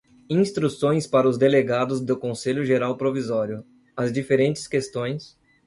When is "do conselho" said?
2.01-2.65